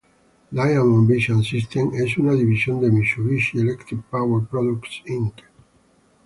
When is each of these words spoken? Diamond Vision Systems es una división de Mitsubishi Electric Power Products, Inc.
Diamond 0.51 1.07
Vision 1.07 1.43
Systems 1.43 1.93
es 1.99 2.17
una 2.17 2.33
división 2.33 2.81
de 2.81 2.89
Mitsubishi 2.89 3.59
Electric 3.59 4.01
Power 4.09 4.47
Products, 4.47 5.03
Inc. 5.05 5.35